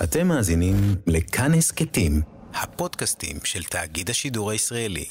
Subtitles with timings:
[0.00, 0.74] אתם מאזינים
[1.06, 2.20] לכאן הסכתים,
[2.54, 5.04] הפודקאסטים של תאגיד השידור הישראלי.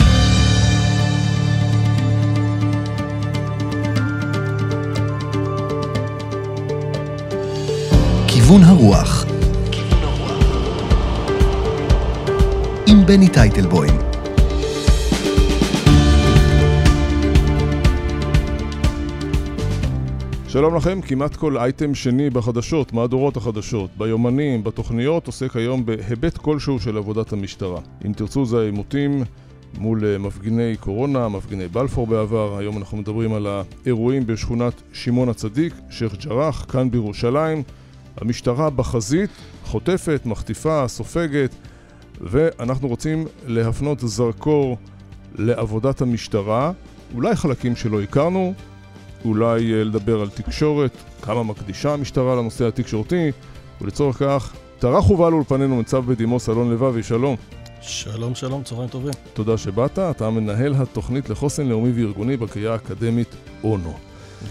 [8.28, 9.26] כיוון הרוח
[12.88, 14.11] עם בני טייטלבוים
[20.52, 26.80] שלום לכם, כמעט כל אייטם שני בחדשות, מהדורות החדשות, ביומנים, בתוכניות, עוסק היום בהיבט כלשהו
[26.80, 27.80] של עבודת המשטרה.
[28.06, 29.24] אם תרצו זה העימותים
[29.78, 35.74] מול אה, מפגיני קורונה, מפגיני בלפור בעבר, היום אנחנו מדברים על האירועים בשכונת שמעון הצדיק,
[35.90, 37.64] שייח' ג'ראח, כאן בירושלים.
[38.18, 39.30] המשטרה בחזית,
[39.64, 41.56] חוטפת, מחטיפה, סופגת,
[42.22, 44.78] ואנחנו רוצים להפנות זרקור
[45.36, 46.72] לעבודת המשטרה,
[47.16, 48.54] אולי חלקים שלא הכרנו,
[49.26, 53.32] אולי אה, לדבר על תקשורת, כמה מקדישה המשטרה לנושא התקשורתי,
[53.82, 57.36] ולצורך כך, טרח ובא לאולפנינו ניצב בדימוס אלון לבבי, שלום.
[57.82, 59.14] שלום, שלום, צהריים טובים.
[59.34, 63.94] תודה שבאת, אתה מנהל התוכנית לחוסן לאומי וארגוני בקריאה האקדמית אונו.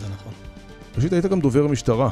[0.00, 0.32] זה נכון.
[0.96, 2.10] ראשית, היית גם דובר משטרה.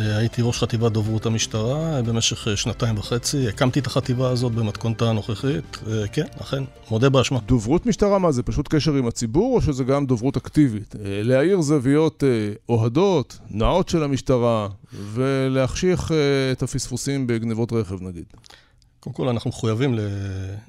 [0.00, 5.10] אה, הייתי ראש חטיבת דוברות המשטרה במשך אה, שנתיים וחצי, הקמתי את החטיבה הזאת במתכונתה
[5.10, 7.38] הנוכחית, אה, כן, אכן, מודה באשמה.
[7.46, 10.94] דוברות משטרה, מה זה, פשוט קשר עם הציבור, או שזה גם דוברות אקטיבית?
[11.00, 12.24] להאיר זוויות
[12.68, 16.12] אוהדות, נאות של המשטרה, ולהחשיך
[16.52, 18.24] את הפספוסים בגנבות רכב נגיד.
[19.00, 19.98] קודם כל, אנחנו מחויבים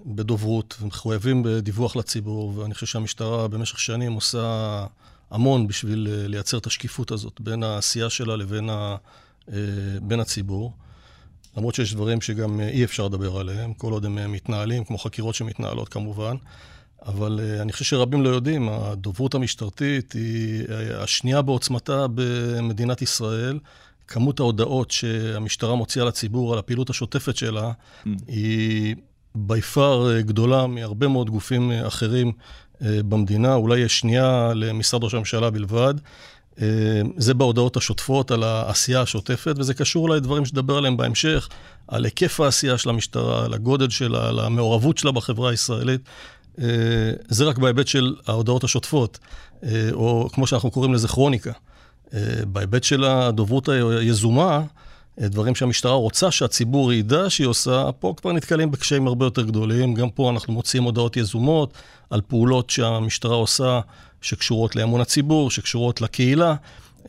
[0.05, 4.85] בדוברות, ומחויבים בדיווח לציבור, ואני חושב שהמשטרה במשך שנים עושה...
[5.31, 8.95] המון בשביל אה, לייצר את השקיפות הזאת בין העשייה שלה לבין ה,
[9.53, 9.57] אה,
[10.01, 10.73] בין הציבור.
[11.57, 15.35] למרות שיש דברים שגם אה, אי אפשר לדבר עליהם, כל עוד הם מתנהלים, כמו חקירות
[15.35, 16.35] שמתנהלות כמובן.
[17.05, 20.63] אבל אני חושב שרבים לא יודעים, הדוברות המשטרתית היא
[20.97, 23.59] השנייה בעוצמתה במדינת ישראל.
[24.07, 28.09] כמות ההודעות שהמשטרה מוציאה לציבור על הפעילות השוטפת שלה mm.
[28.27, 28.95] היא
[29.35, 32.31] בי פאר גדולה מהרבה מאוד גופים אחרים
[32.81, 35.93] אה, במדינה, אולי יש שנייה למשרד ראש הממשלה בלבד.
[36.61, 36.65] אה,
[37.17, 41.49] זה בהודעות השוטפות על העשייה השוטפת, וזה קשור לדברים שדבר עליהם בהמשך,
[41.87, 46.01] על היקף העשייה של המשטרה, על הגודל שלה, על המעורבות שלה בחברה הישראלית.
[46.59, 46.65] אה,
[47.27, 49.19] זה רק בהיבט של ההודעות השוטפות,
[49.91, 51.51] או כמו שאנחנו קוראים לזה כרוניקה.
[52.47, 54.61] בהיבט של הדוברות היזומה,
[55.19, 59.93] דברים שהמשטרה רוצה שהציבור ידע שהיא עושה, פה כבר נתקלים בקשיים הרבה יותר גדולים.
[59.93, 61.73] גם פה אנחנו מוציאים הודעות יזומות
[62.09, 63.79] על פעולות שהמשטרה עושה
[64.21, 66.55] שקשורות לאמון הציבור, שקשורות לקהילה.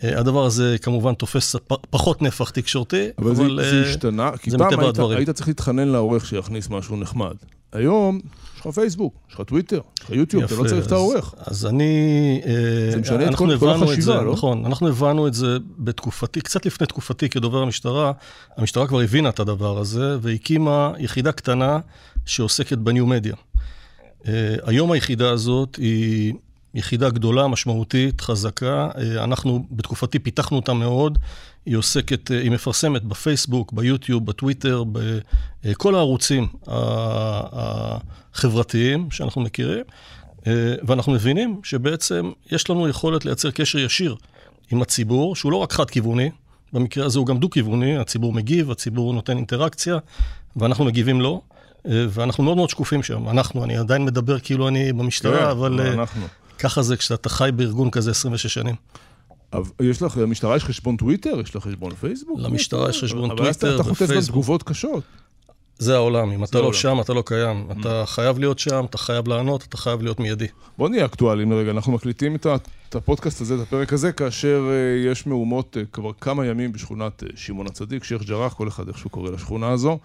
[0.05, 1.57] אה, הדבר הזה כמובן תופס
[1.91, 5.89] פחות נפח תקשורתי, אבל, אבל זה, זה אה, השתנה, כי פעם היית, היית צריך להתחנן
[5.89, 7.35] לעורך שיכניס משהו נחמד.
[7.73, 8.21] היום
[8.57, 11.35] יש לך פייסבוק, יש לך טוויטר, יש לך יוטיוב, אתה לא צריך אז, את העורך.
[11.39, 12.41] אז אני...
[12.47, 14.33] אה, זה משנה את כל, כל החשיבה, זה, לא?
[14.33, 18.13] נכון, אנחנו הבנו את זה בתקופתי, קצת לפני תקופתי כדובר המשטרה.
[18.57, 21.79] המשטרה כבר הבינה את הדבר הזה, והקימה יחידה קטנה
[22.27, 23.35] שעוסקת בניו מדיה.
[24.23, 24.29] Uh,
[24.63, 26.35] היום היחידה הזאת היא
[26.77, 28.89] יחידה גדולה, משמעותית, חזקה.
[28.95, 31.19] Uh, אנחנו בתקופתי פיתחנו אותה מאוד.
[31.67, 34.85] היא עוסקת, היא מפרסמת בפייסבוק, ביוטיוב, בטוויטר,
[35.65, 36.47] בכל הערוצים
[38.35, 39.85] החברתיים שאנחנו מכירים,
[40.87, 44.17] ואנחנו מבינים שבעצם יש לנו יכולת לייצר קשר ישיר
[44.71, 46.31] עם הציבור, שהוא לא רק חד-כיווני,
[46.73, 49.99] במקרה הזה הוא גם דו-כיווני, הציבור מגיב, הציבור נותן אינטראקציה,
[50.57, 51.43] ואנחנו מגיבים לו,
[51.85, 53.29] ואנחנו מאוד מאוד שקופים שם.
[53.29, 56.27] אנחנו, אני עדיין מדבר כאילו אני במשטרה, כן, אבל אנחנו.
[56.59, 58.75] ככה זה כשאתה חי בארגון כזה 26 שנים.
[59.81, 61.41] יש לך, למשטרה יש חשבון טוויטר?
[61.41, 62.41] יש לך חשבון פייסבוק?
[62.41, 63.65] למשטרה יש חשבון טוויטר ופייסבוק.
[63.65, 65.05] אבל אתה חוטף גם תגובות קשות.
[65.79, 67.67] זה העולם, אם אתה לא שם, אתה לא קיים.
[67.69, 67.81] Mm.
[67.81, 70.47] אתה חייב להיות שם, אתה חייב לענות, אתה חייב להיות מיידי.
[70.79, 75.27] בוא נהיה אקטואליים לרגע, אנחנו מקליטים את הפודקאסט הזה, את הפרק הזה, כאשר אה, יש
[75.27, 79.13] מהומות אה, כבר כמה ימים בשכונת אה, שמעון הצדיק, שייח' ג'ראח, כל אחד איך שהוא
[79.13, 79.99] קורא לשכונה הזו.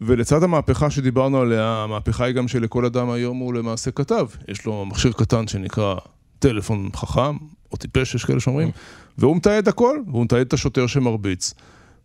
[0.00, 4.26] ולצד המהפכה שדיברנו עליה, המהפכה היא גם שלכל אדם היום הוא למעשה כתב.
[4.48, 5.94] יש לו מכשיר קטן שנקרא
[6.38, 7.36] טלפון חכם,
[7.72, 8.70] או טיפש, יש כאלה שאומרים,
[9.18, 11.54] והוא מתעד הכל, והוא מתעד את השוטר שמרביץ.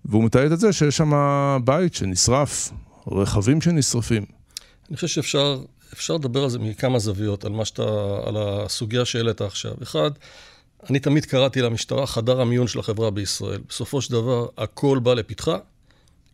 [0.05, 1.11] והוא מתעד את זה שיש שם
[1.63, 2.71] בית שנשרף,
[3.07, 4.25] רכבים שנשרפים.
[4.89, 5.59] אני חושב שאפשר
[5.93, 7.83] אפשר לדבר על זה מכמה זוויות, על, שאתה,
[8.25, 9.73] על הסוגיה שהעלית עכשיו.
[9.83, 10.11] אחד,
[10.89, 13.61] אני תמיד קראתי למשטרה חדר המיון של החברה בישראל.
[13.69, 15.57] בסופו של דבר, הכל בא לפתחה,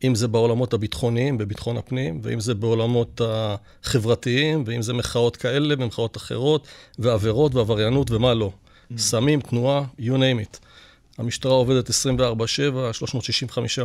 [0.03, 6.18] אם זה בעולמות הביטחוניים, בביטחון הפנים, ואם זה בעולמות החברתיים, ואם זה מחאות כאלה ומחאות
[6.18, 6.68] אחרות,
[7.00, 8.51] ועבירות ועבריינות ומה לא.
[8.51, 8.98] Mm.
[8.98, 10.59] סמים, תנועה, you name it.
[11.18, 11.92] המשטרה עובדת 24-7,
[12.92, 13.80] 365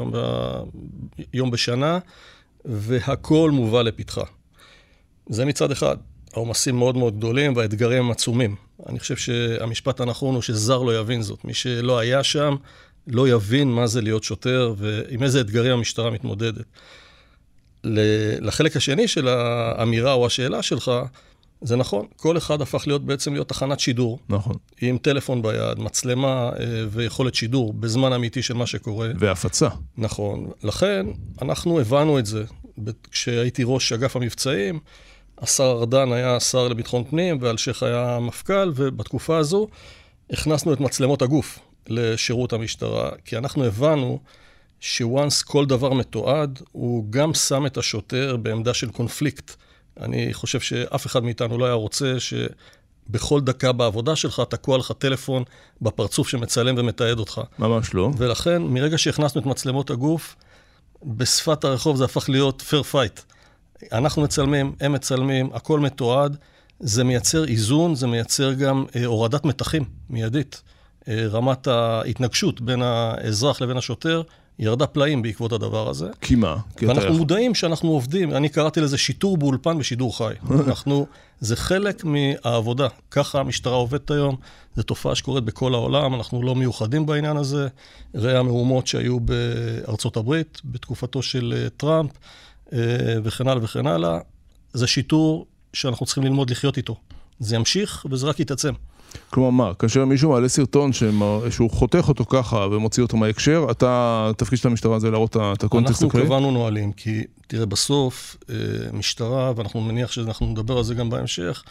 [1.35, 1.99] יום בשנה,
[2.65, 4.25] והכול מובא לפתחה.
[5.29, 5.97] זה מצד אחד.
[6.33, 8.57] העומסים מאוד מאוד גדולים והאתגרים הם עצומים.
[8.89, 11.45] אני חושב שהמשפט הנכון הוא שזר לא יבין זאת.
[11.45, 12.57] מי שלא היה שם,
[13.07, 16.65] לא יבין מה זה להיות שוטר ועם איזה אתגרים המשטרה מתמודדת.
[18.41, 20.91] לחלק השני של האמירה או השאלה שלך,
[21.61, 24.19] זה נכון, כל אחד הפך להיות בעצם להיות תחנת שידור.
[24.29, 24.57] נכון.
[24.81, 29.09] עם טלפון ביד, מצלמה אה, ויכולת שידור בזמן אמיתי של מה שקורה.
[29.19, 29.69] והפצה.
[29.97, 30.51] נכון.
[30.63, 31.07] לכן,
[31.43, 32.45] אנחנו הבנו את זה.
[33.11, 34.81] כשהייתי ראש אגף המבצעים,
[35.39, 39.69] השר ארדן היה שר לביטחון פנים ואלשיך היה מפכ"ל, ובתקופה הזו
[40.31, 44.21] הכנסנו את מצלמות הגוף לשירות המשטרה, כי אנחנו הבנו
[44.81, 49.55] ש once כל דבר מתועד, הוא גם שם את השוטר בעמדה של קונפליקט.
[50.01, 55.43] אני חושב שאף אחד מאיתנו לא היה רוצה שבכל דקה בעבודה שלך תקוע לך טלפון
[55.83, 57.41] בפרצוף שמצלם ומתעד אותך.
[57.59, 58.11] ממש לא.
[58.17, 60.37] ולכן, מרגע שהכנסנו את מצלמות הגוף,
[61.05, 63.21] בשפת הרחוב זה הפך להיות fair fight.
[63.93, 66.37] אנחנו מצלמים, הם מצלמים, הכל מתועד.
[66.81, 70.63] זה מייצר איזון, זה מייצר גם אה, הורדת מתחים מיידית.
[71.09, 74.23] אה, רמת ההתנגשות בין האזרח לבין השוטר
[74.59, 76.09] ירדה פלאים בעקבות הדבר הזה.
[76.21, 76.57] כי מה?
[76.77, 77.19] כי ואנחנו אתה...
[77.19, 80.35] מודעים שאנחנו עובדים, אני קראתי לזה שיטור באולפן בשידור חי.
[80.67, 81.07] אנחנו,
[81.41, 82.89] זה חלק מהעבודה.
[83.11, 84.37] ככה המשטרה עובדת היום,
[84.77, 87.69] זו תופעה שקורית בכל העולם, אנחנו לא מיוחדים בעניין הזה.
[88.15, 92.11] ראה המהומות שהיו בארצות הברית בתקופתו של אה, טראמפ,
[92.73, 92.79] אה,
[93.25, 94.19] וכן הלאה וכן הלאה.
[94.73, 96.97] זה שיטור שאנחנו צריכים ללמוד לחיות איתו.
[97.41, 98.73] זה ימשיך וזה רק יתעצם.
[99.31, 104.27] כלומר מה, כאשר מישהו מעלה סרטון שמר, שהוא חותך אותו ככה ומוציא אותו מההקשר, אתה,
[104.31, 106.25] התפקיד של המשטרה זה להראות את הקונטקסט הכללי?
[106.25, 108.55] אנחנו קבענו נהלים, כי תראה, בסוף אה,
[108.93, 111.63] משטרה, ואנחנו מניח שאנחנו נדבר על זה גם בהמשך,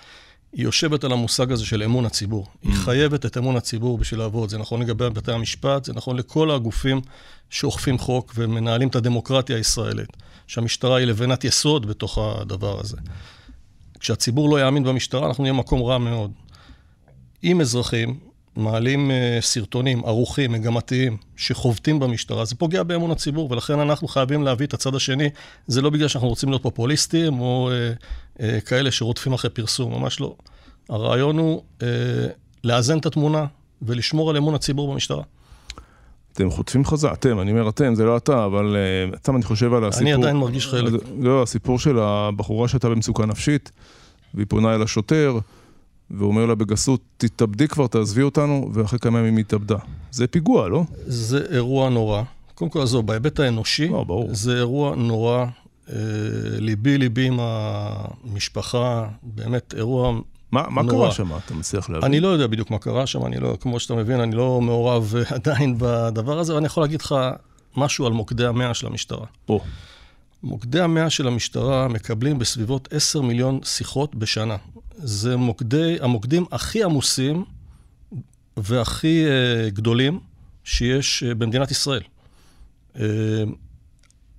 [0.54, 2.46] היא יושבת על המושג הזה של אמון הציבור.
[2.46, 2.68] Mm.
[2.68, 4.50] היא חייבת את אמון הציבור בשביל לעבוד.
[4.50, 7.02] זה נכון לגבי בתי המשפט, זה נכון לכל הגופים
[7.50, 10.10] שאוכפים חוק ומנהלים את הדמוקרטיה הישראלית,
[10.48, 12.98] שהמשטרה היא לבנת יסוד בתוך הדבר הזה.
[14.00, 16.32] כשהציבור לא יאמין במשטרה, אנחנו נהיה מקום רע מאוד.
[17.46, 18.16] אם אזרחים
[18.56, 24.68] מעלים uh, סרטונים ערוכים, מגמתיים, שחובטים במשטרה, זה פוגע באמון הציבור, ולכן אנחנו חייבים להביא
[24.68, 25.30] את הצד השני.
[25.68, 30.20] זה לא בגלל שאנחנו רוצים להיות פופוליסטים, או uh, uh, כאלה שרודפים אחרי פרסום, ממש
[30.20, 30.36] לא.
[30.90, 31.84] הרעיון הוא uh,
[32.64, 33.46] לאזן את התמונה
[33.82, 35.24] ולשמור על אמון הציבור במשטרה.
[36.34, 38.76] אתם חוטפים חזק, אתם, אני אומר אתם, זה לא אתה, אבל
[39.26, 40.08] uh, אני חושב על הסיפור.
[40.08, 40.94] אני עדיין מרגיש חלק.
[41.20, 43.72] לא, הסיפור של הבחורה שהייתה במצוקה נפשית,
[44.34, 45.38] והיא פונה אל השוטר.
[46.12, 49.78] ואומר לה בגסות, תתאבדי כבר, תעזבי אותנו, ואחרי כמה ימים היא התאבדה.
[50.12, 50.84] זה פיגוע, לא?
[51.06, 52.24] זה אירוע נורא.
[52.56, 54.30] קודם כל, עזוב, בהיבט האנושי, לא, ברור.
[54.34, 55.46] זה אירוע נורא.
[55.90, 55.96] אה,
[56.60, 60.20] ליבי ליבי עם המשפחה, באמת אירוע
[60.52, 61.38] מה, מה קרה שם?
[61.38, 62.06] אתה מצליח להבין?
[62.06, 65.14] אני לא יודע בדיוק מה קרה שם, אני לא, כמו שאתה מבין, אני לא מעורב
[65.36, 67.16] עדיין בדבר הזה, ואני יכול להגיד לך
[67.78, 69.26] משהו על מוקדי המאה של המשטרה.
[69.50, 69.62] או.
[70.44, 74.56] מוקדי המאה של המשטרה מקבלים בסביבות 10 מיליון שיחות בשנה.
[74.98, 77.46] זה מוקדי, המוקדים הכי עמוסים
[78.58, 80.20] והכי uh, גדולים
[80.64, 82.02] שיש uh, במדינת ישראל.
[82.96, 83.00] Uh,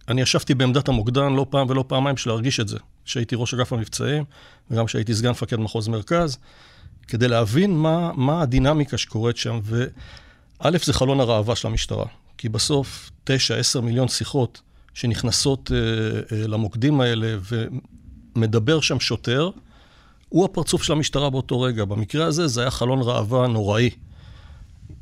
[0.08, 3.72] אני ישבתי בעמדת המוקדן לא פעם ולא פעמיים בשביל להרגיש את זה, כשהייתי ראש אגף
[3.72, 4.24] המבצעים,
[4.70, 6.38] וגם כשהייתי סגן מפקד מחוז מרכז,
[7.08, 9.60] כדי להבין מה, מה הדינמיקה שקורית שם.
[9.62, 12.06] וא', זה חלון הראווה של המשטרה,
[12.38, 13.30] כי בסוף 9-10
[13.82, 14.60] מיליון שיחות
[14.94, 15.72] שנכנסות uh,
[16.30, 17.36] uh, למוקדים האלה,
[18.36, 19.50] ומדבר שם שוטר,
[20.28, 21.84] הוא הפרצוף של המשטרה באותו רגע.
[21.84, 23.90] במקרה הזה זה היה חלון ראווה נוראי.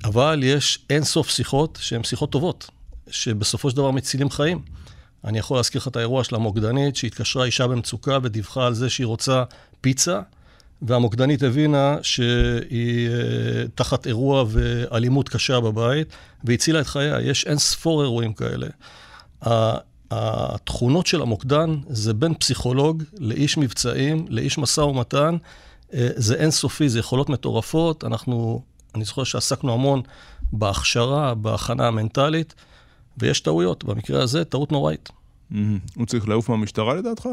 [0.04, 2.70] אבל יש אין סוף שיחות שהן שיחות טובות,
[3.10, 4.62] שבסופו של דבר מצילים חיים.
[5.24, 9.06] אני יכול להזכיר לך את האירוע של המוקדנית, שהתקשרה אישה במצוקה ודיווחה על זה שהיא
[9.06, 9.44] רוצה
[9.80, 10.20] פיצה,
[10.82, 16.08] והמוקדנית הבינה שהיא אה, תחת אירוע ואלימות קשה בבית,
[16.44, 17.20] והצילה את חייה.
[17.20, 18.66] יש אין ספור אירועים כאלה.
[20.10, 25.36] התכונות של המוקדן זה בין פסיכולוג לאיש מבצעים, לאיש משא ומתן.
[25.94, 28.04] אה, זה אינסופי, זה יכולות מטורפות.
[28.04, 28.62] אנחנו,
[28.94, 30.02] אני זוכר שעסקנו המון
[30.52, 32.54] בהכשרה, בהכנה המנטלית,
[33.18, 33.84] ויש טעויות.
[33.84, 35.08] במקרה הזה, טעות נוראית.
[35.96, 37.28] הוא צריך לעוף מהמשטרה לדעתך?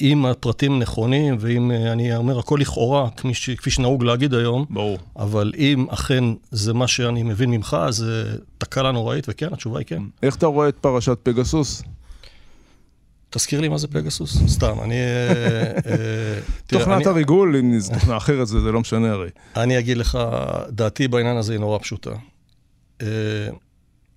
[0.00, 4.64] אם הפרטים נכונים, ואם, אה, אני אומר, הכל לכאורה, כפי, ש, כפי שנהוג להגיד היום,
[4.70, 4.98] ברור.
[5.16, 10.02] אבל אם אכן זה מה שאני מבין ממך, זה תקלה נוראית, וכן, התשובה היא כן.
[10.22, 11.82] איך אתה רואה את פרשת פגסוס?
[13.30, 14.38] תזכיר לי מה זה פגסוס?
[14.46, 14.94] סתם, אני...
[14.94, 16.40] אה, אה,
[16.78, 19.28] תוכנת הריגול, אם זו תוכנה אחרת, זה לא משנה הרי.
[19.56, 20.18] אני אגיד לך,
[20.68, 22.10] דעתי בעניין הזה היא נורא פשוטה.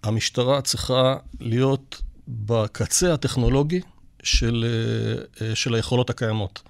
[0.04, 3.82] המשטרה צריכה להיות בקצה הטכנולוגי
[4.24, 6.62] של, אה, אה, של היכולות הקיימות.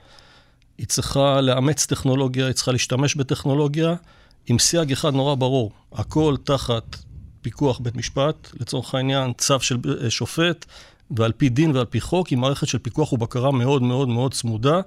[0.77, 3.95] היא צריכה לאמץ טכנולוגיה, היא צריכה להשתמש בטכנולוגיה
[4.47, 5.71] עם סייג אחד נורא ברור.
[5.93, 6.95] הכל תחת
[7.41, 10.65] פיקוח בית משפט, לצורך העניין צו של אה, שופט,
[11.11, 14.81] ועל פי דין ועל פי חוק, עם מערכת של פיקוח ובקרה מאוד מאוד מאוד צמודה.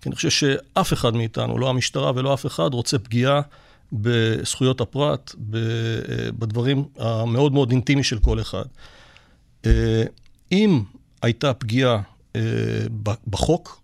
[0.00, 3.40] כי אני חושב שאף אחד מאיתנו, לא המשטרה ולא אף אחד, רוצה פגיעה
[3.92, 5.34] בזכויות הפרט,
[6.38, 8.64] בדברים המאוד מאוד אינטימי של כל אחד.
[10.52, 10.80] אם
[11.22, 12.00] הייתה פגיעה
[13.26, 13.80] בחוק,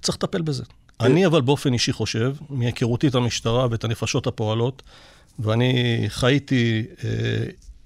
[0.00, 0.64] צריך לטפל בזה.
[1.00, 4.82] אני אבל באופן אישי חושב, מהיכרותי את המשטרה ואת הנפשות הפועלות,
[5.38, 7.10] ואני חייתי אה,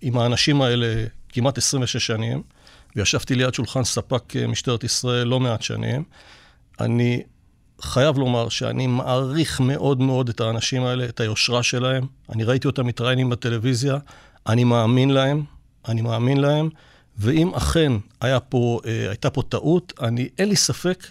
[0.01, 2.43] עם האנשים האלה כמעט 26 שנים,
[2.97, 6.05] וישבתי ליד שולחן ספק אה, משטרת ישראל לא מעט שנים.
[6.81, 7.23] אני
[7.81, 12.07] חייב לומר שאני מעריך מאוד מאוד את האנשים האלה, את היושרה שלהם.
[12.31, 13.99] אני ראיתי אותם מתראיינים בטלוויזיה,
[14.47, 15.43] אני מאמין להם,
[15.89, 16.69] אני מאמין להם,
[17.19, 21.05] ואם אכן היה פה, אה, הייתה פה טעות, אני, אין לי ספק,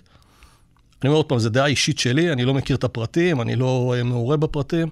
[1.02, 3.94] אני אומר עוד פעם, זו דעה אישית שלי, אני לא מכיר את הפרטים, אני לא
[3.98, 4.88] אה, מעורה בפרטים,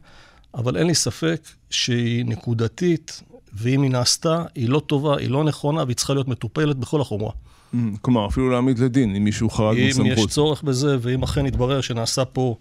[0.53, 3.22] אבל אין לי ספק שהיא נקודתית,
[3.53, 7.32] ואם היא נעשתה, היא לא טובה, היא לא נכונה, והיא צריכה להיות מטופלת בכל החומרה.
[7.32, 10.06] Mm, כלומר, אפילו להעמיד לדין, אם מישהו חרג מסמכות.
[10.06, 12.56] אם יש צורך בזה, ואם אכן יתברר שנעשה פה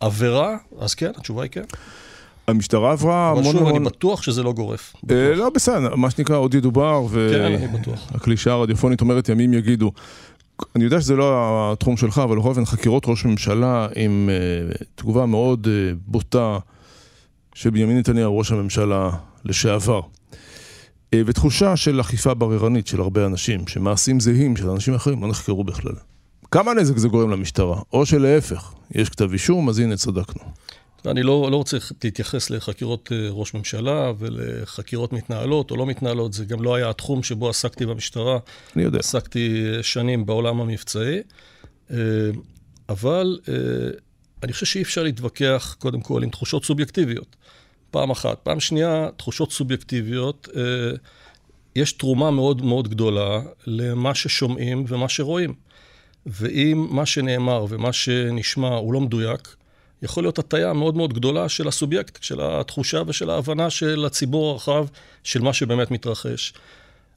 [0.00, 1.64] עבירה, אז כן, התשובה היא כן.
[2.48, 3.56] המשטרה עברה המון המון...
[3.56, 3.66] אבל.
[3.66, 4.94] שוב, אני בטוח שזה לא גורף.
[5.10, 7.56] אה, לא, בסדר, מה שנקרא, עוד ידובר, כן.
[8.12, 9.92] והקלישה הרדיופונית אומרת ימים יגידו.
[10.76, 11.32] אני יודע שזה לא
[11.72, 16.58] התחום שלך, אבל בכל אופן חקירות ראש ממשלה עם uh, תגובה מאוד uh, בוטה
[17.54, 19.10] של בנימין נתניהו, ראש הממשלה
[19.44, 20.00] לשעבר.
[20.00, 25.64] Uh, ותחושה של אכיפה בררנית של הרבה אנשים, שמעשים זהים של אנשים אחרים לא נחקרו
[25.64, 25.94] בכלל.
[26.50, 27.80] כמה נזק זה גורם למשטרה?
[27.92, 30.42] או שלהפך, יש כתב אישום, אז הנה צדקנו.
[31.06, 36.62] אני לא, לא רוצה להתייחס לחקירות ראש ממשלה ולחקירות מתנהלות או לא מתנהלות, זה גם
[36.62, 38.38] לא היה התחום שבו עסקתי במשטרה.
[38.76, 38.98] אני יודע.
[38.98, 41.20] עסקתי שנים בעולם המבצעי,
[42.88, 43.38] אבל
[44.42, 47.36] אני חושב שאי אפשר להתווכח, קודם כל, עם תחושות סובייקטיביות.
[47.90, 48.38] פעם אחת.
[48.42, 50.48] פעם שנייה, תחושות סובייקטיביות,
[51.76, 55.54] יש תרומה מאוד מאוד גדולה למה ששומעים ומה שרואים.
[56.26, 59.56] ואם מה שנאמר ומה שנשמע הוא לא מדויק,
[60.02, 64.86] יכול להיות הטיה מאוד מאוד גדולה של הסובייקט, של התחושה ושל ההבנה של הציבור הרחב,
[65.24, 66.52] של מה שבאמת מתרחש.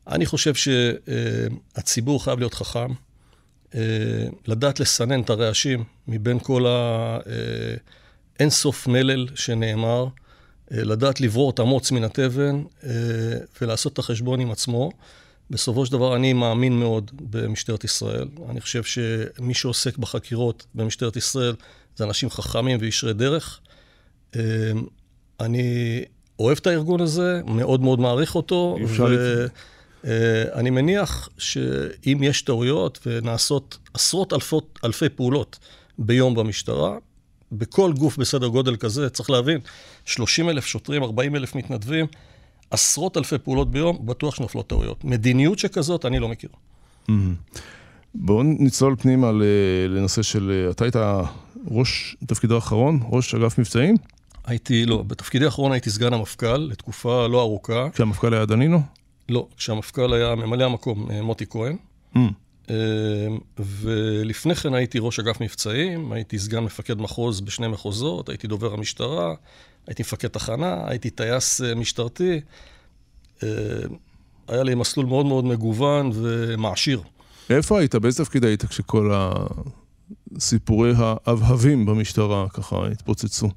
[0.08, 2.92] אני חושב שהציבור חייב להיות חכם,
[4.48, 6.66] לדעת לסנן את הרעשים מבין כל
[8.40, 10.08] האינסוף מלל שנאמר,
[10.72, 12.64] לדעת לברור את המוץ מן התבן
[13.62, 14.92] ולעשות את החשבון עם עצמו.
[15.50, 18.28] בסופו של דבר, אני מאמין מאוד במשטרת ישראל.
[18.50, 21.56] אני חושב שמי שעוסק בחקירות במשטרת ישראל
[22.00, 23.60] זה אנשים חכמים וישרי דרך.
[25.40, 26.02] אני
[26.40, 28.78] אוהב את הארגון הזה, מאוד מאוד מעריך אותו.
[30.04, 35.60] ואני מניח שאם יש טעויות ונעשות עשרות אלפות, אלפי פעולות
[35.98, 36.98] ביום במשטרה,
[37.52, 39.60] בכל גוף בסדר גודל כזה, צריך להבין,
[40.06, 42.06] 30 אלף שוטרים, 40 אלף מתנדבים,
[42.72, 45.04] עשרות אלפי פעולות ביום, בטוח שנופלות טעויות.
[45.04, 46.50] מדיניות שכזאת, אני לא מכיר.
[48.16, 49.32] בואו נצלול פנימה
[49.90, 50.96] לנושא של, אתה היית
[51.68, 53.96] ראש, תפקידו האחרון, ראש אגף מבצעים?
[54.46, 57.90] הייתי, לא, בתפקידי האחרון הייתי סגן המפכ"ל, לתקופה לא ארוכה.
[57.94, 58.82] כשהמפכ"ל היה דנינו?
[59.30, 61.76] לא, כשהמפכ"ל היה ממלא המקום, מוטי כהן.
[62.16, 62.20] Mm.
[63.60, 69.34] ולפני כן הייתי ראש אגף מבצעים, הייתי סגן מפקד מחוז בשני מחוזות, הייתי דובר המשטרה,
[69.88, 72.42] הייתי מפקד תחנה, הייתי טייס משטרתי.
[74.48, 77.02] היה לי מסלול מאוד מאוד מגוון ומעשיר.
[77.50, 77.96] איפה היית?
[77.96, 79.12] באיזה תפקיד היית כשכל
[80.36, 83.50] הסיפורי האבהבים במשטרה ככה התפוצצו?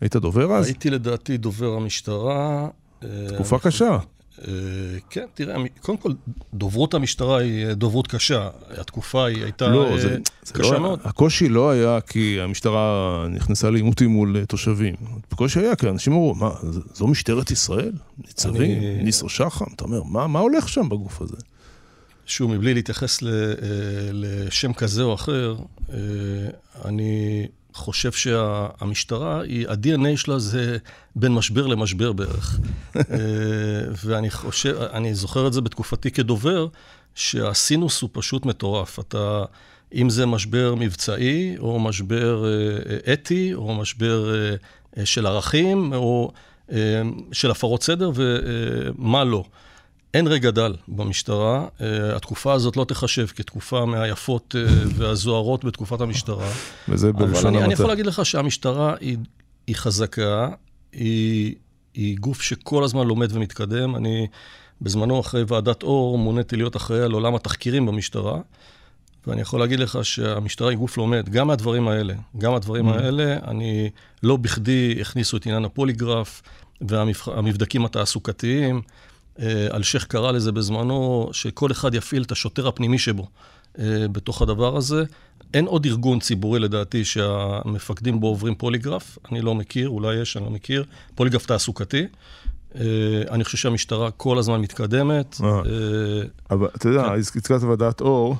[0.00, 0.66] היית דובר אז?
[0.66, 2.68] הייתי לדעתי דובר המשטרה.
[3.28, 3.98] תקופה קשה.
[5.10, 6.12] כן, תראה, קודם כל,
[6.54, 8.48] דוברות המשטרה היא דוברות קשה.
[8.70, 10.16] התקופה היא הייתה לא, זה,
[10.52, 11.00] קשה לא, מאוד.
[11.04, 14.94] הקושי לא היה כי המשטרה נכנסה לעימותים מול תושבים.
[15.32, 16.50] הקושי היה כי אנשים אמרו, מה,
[16.94, 17.92] זו משטרת ישראל?
[18.18, 18.78] ניצבים?
[18.78, 19.02] אני...
[19.02, 19.64] ניסו שחם?
[19.76, 21.36] אתה אומר, מה, מה הולך שם בגוף הזה?
[22.28, 23.18] שוב, מבלי להתייחס
[24.12, 25.54] לשם כזה או אחר,
[26.84, 30.78] אני חושב שהמשטרה, ה-DNA שלה זה
[31.16, 32.58] בין משבר למשבר בערך.
[34.04, 36.66] ואני חושב, אני זוכר את זה בתקופתי כדובר,
[37.14, 38.98] שהסינוס הוא פשוט מטורף.
[38.98, 39.44] אתה,
[39.94, 42.44] אם זה משבר מבצעי, או משבר
[43.12, 44.34] אתי, או משבר
[45.04, 46.32] של ערכים, או
[47.32, 49.44] של הפרות סדר, ומה לא.
[50.14, 51.66] אין רגע דל במשטרה.
[51.78, 51.82] Uh,
[52.16, 56.48] התקופה הזאת לא תחשב כתקופה מהיפות uh, והזוהרות בתקופת המשטרה.
[56.88, 57.48] וזה בלשון המעטה.
[57.48, 59.18] אבל אני, אני יכול להגיד לך שהמשטרה היא,
[59.66, 60.48] היא חזקה,
[60.92, 61.54] היא,
[61.94, 63.96] היא גוף שכל הזמן לומד ומתקדם.
[63.96, 64.26] אני
[64.80, 68.40] בזמנו, אחרי ועדת אור, מוניתי להיות אחראי על עולם התחקירים במשטרה.
[69.26, 72.14] ואני יכול להגיד לך שהמשטרה היא גוף לומד, גם מהדברים האלה.
[72.38, 72.94] גם מהדברים mm-hmm.
[72.94, 73.90] האלה, אני
[74.22, 76.42] לא בכדי הכניסו את עניין הפוליגרף
[76.80, 78.82] והמבדקים התעסוקתיים.
[79.74, 83.26] אלשיך קרא לזה בזמנו, שכל אחד יפעיל את השוטר הפנימי שבו.
[84.12, 85.04] בתוך הדבר הזה.
[85.54, 89.18] אין עוד ארגון ציבורי, לדעתי, שהמפקדים בו עוברים פוליגרף.
[89.32, 90.84] אני לא מכיר, אולי יש, אני לא מכיר.
[91.14, 92.06] פוליגרף תעסוקתי.
[93.30, 95.40] אני חושב שהמשטרה כל הזמן מתקדמת.
[96.50, 97.14] אבל אתה יודע, כן.
[97.14, 98.36] הזכרת ועדת אור.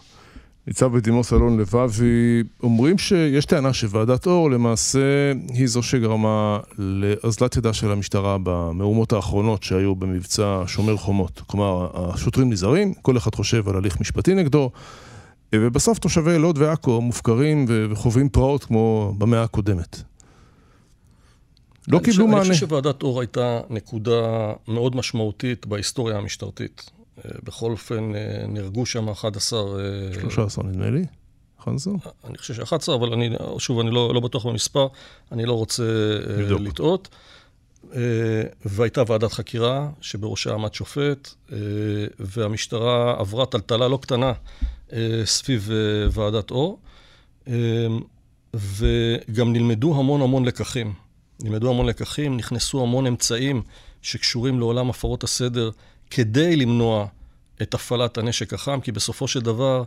[0.68, 7.72] ניצב בדימוס אלון לבבי, אומרים שיש טענה שוועדת אור למעשה היא זו שגרמה לאזלת ידה
[7.72, 11.42] של המשטרה במהומות האחרונות שהיו במבצע שומר חומות.
[11.46, 14.70] כלומר, השוטרים נזהרים, כל אחד חושב על הליך משפטי נגדו,
[15.54, 20.02] ובסוף תושבי לוד ועכו מופקרים וחווים פרעות כמו במאה הקודמת.
[21.88, 22.40] לא קיבלו מענה.
[22.40, 26.97] אני חושב שוועדת אור הייתה נקודה מאוד משמעותית בהיסטוריה המשטרתית.
[27.24, 29.60] אה, בכל אופן, אה, נהרגו שם 11...
[30.30, 31.04] 13 אה, נדמה לי.
[31.60, 31.94] 11?
[32.24, 34.86] אני חושב ש-11, אבל אני, שוב, אני לא, לא בטוח במספר,
[35.32, 35.82] אני לא רוצה
[36.38, 36.60] לבדוק.
[36.60, 37.08] לטעות.
[38.64, 41.28] והייתה ועדת חקירה שבראשה עמד שופט,
[42.18, 44.32] והמשטרה עברה טלטלה לא קטנה
[45.24, 45.70] סביב
[46.10, 46.78] ועדת אור,
[48.54, 50.92] וגם נלמדו המון המון לקחים.
[51.42, 53.62] נלמדו המון לקחים, נכנסו המון אמצעים
[54.02, 55.70] שקשורים לעולם הפרות הסדר
[56.10, 57.06] כדי למנוע
[57.62, 59.82] את הפעלת הנשק החם, כי בסופו של דבר,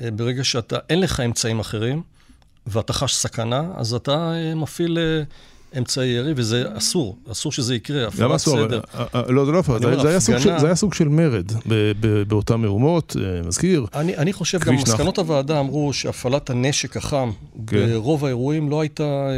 [0.00, 2.02] אה, ברגע שאתה, אין לך אמצעים אחרים,
[2.66, 5.22] ואתה חש סכנה, אז אתה אה, מפעיל אה,
[5.78, 8.80] אמצעי ירי, וזה אסור, אסור שזה יקרה, הפעלת סדר.
[9.28, 10.00] לא, זה לא הפעלת,
[10.60, 11.52] זה היה סוג של מרד
[12.28, 13.86] באותן מהומות, מזכיר.
[13.94, 17.30] אני חושב, גם מסקנות הוועדה אמרו שהפעלת הנשק החם
[17.66, 17.86] כן.
[17.86, 19.28] ברוב האירועים לא הייתה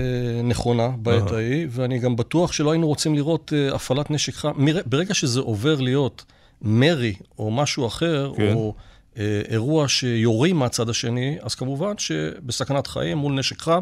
[0.45, 4.53] נכונה בעת ההיא, ואני גם בטוח שלא היינו רוצים לראות הפעלת נשק חם.
[4.87, 6.25] ברגע שזה עובר להיות...
[6.65, 8.53] מרי או משהו אחר, כן.
[8.55, 8.75] או
[9.19, 13.81] אה, אירוע שיורים מהצד השני, אז כמובן שבסכנת חיים מול נשק חם,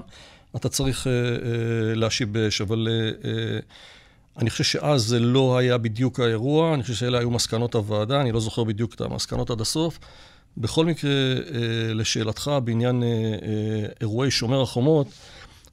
[0.56, 2.60] אתה צריך אה, אה, להשיב באש.
[2.60, 3.58] אבל אה, אה,
[4.38, 8.32] אני חושב שאז זה לא היה בדיוק האירוע, אני חושב שאלה היו מסקנות הוועדה, אני
[8.32, 9.98] לא זוכר בדיוק את המסקנות עד הסוף.
[10.56, 15.06] בכל מקרה, אה, לשאלתך בעניין אה, אה, אירועי שומר החומות,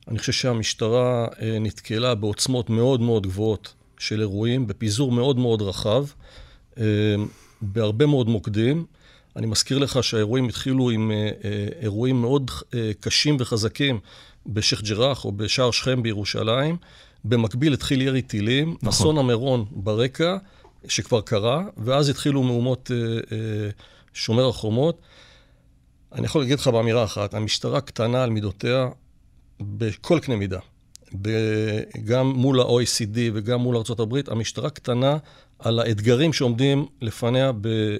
[0.08, 6.06] אני חושב שהמשטרה אה, נתקלה בעוצמות מאוד מאוד גבוהות של אירועים, בפיזור מאוד מאוד רחב.
[6.78, 6.84] אמ,
[7.62, 8.86] בהרבה מאוד מוקדים.
[9.36, 14.00] אני מזכיר לך שהאירועים התחילו עם אה, אה, אירועים מאוד אה, קשים וחזקים
[14.48, 16.78] בשייח' ג'ראח או בשער שכם בירושלים.
[17.26, 18.90] במקביל התחיל ירי טילים, נכון.
[18.90, 20.38] אסון המירון ברקע,
[20.88, 22.92] שכבר קרה, ואז התחילו מהומות
[24.14, 25.02] שומר החומות.
[26.12, 28.90] אני יכול להגיד לך באמירה אחת, המשטרה קטנה על מידותיה
[29.60, 30.60] בכל קנה מידה.
[32.06, 35.18] גם מול ה-OECD וגם מול ארה"ב, המשטרה קטנה
[35.60, 37.98] על האתגרים שעומדים לפניה ב, אה,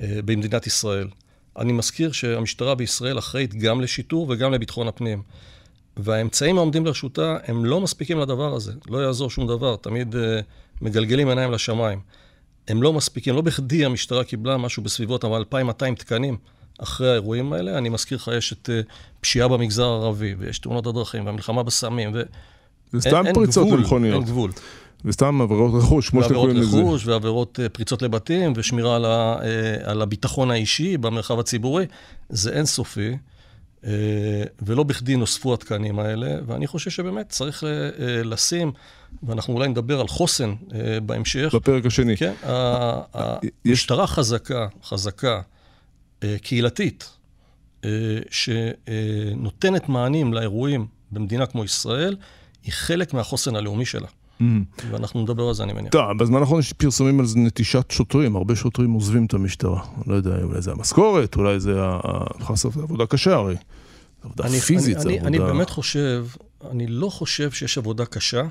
[0.00, 1.08] אה, במדינת ישראל.
[1.58, 5.22] אני מזכיר שהמשטרה בישראל אחראית גם לשיטור וגם לביטחון הפנים.
[5.96, 8.72] והאמצעים העומדים לרשותה הם לא מספיקים לדבר הזה.
[8.90, 10.40] לא יעזור שום דבר, תמיד אה,
[10.80, 12.00] מגלגלים עיניים לשמיים.
[12.68, 16.36] הם לא מספיקים, לא בכדי המשטרה קיבלה משהו בסביבות 2,200 תקנים
[16.78, 17.78] אחרי האירועים האלה.
[17.78, 18.70] אני מזכיר לך, יש את
[19.20, 22.22] פשיעה במגזר הערבי, ויש תאונות הדרכים, והמלחמה בסמים, ו...
[22.92, 24.14] זה סתם פריצות למכוניות.
[24.14, 24.50] אין גבול.
[25.04, 26.66] וסתם עבירות רכוש, כמו שאתם קוראים לזה.
[26.66, 31.86] ועבירות רכוש, ועבירות אה, פריצות לבתים, ושמירה על, ה, אה, על הביטחון האישי במרחב הציבורי,
[32.28, 33.16] זה אינסופי,
[33.84, 33.90] אה,
[34.62, 37.64] ולא בכדי נוספו התקנים האלה, ואני חושב שבאמת צריך
[38.24, 38.72] לשים,
[39.22, 40.54] ואנחנו אולי נדבר על חוסן
[41.06, 41.54] בהמשך.
[41.54, 42.16] בפרק השני.
[42.16, 45.40] כן, המשטרה חזקה, חזקה,
[46.42, 47.10] קהילתית,
[48.30, 52.16] שנותנת מענים לאירועים במדינה כמו ישראל,
[52.64, 54.08] היא חלק מהחוסן הלאומי שלה.
[54.90, 55.92] ואנחנו נדבר על זה, אני מניח.
[55.92, 59.82] טוב, בזמן האחרון יש פרסומים על נטישת שוטרים, הרבה שוטרים עוזבים את המשטרה.
[60.06, 61.80] לא יודע, אולי זה המשכורת, אולי זה
[62.50, 63.56] בסוף זה עבודה קשה הרי.
[64.22, 65.26] עבודה אני, פיזית, אני, זה עבודה...
[65.28, 66.26] אני באמת חושב,
[66.70, 68.42] אני לא חושב שיש עבודה קשה